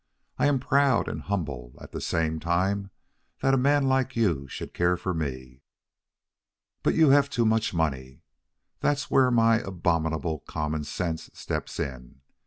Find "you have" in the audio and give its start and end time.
6.95-7.29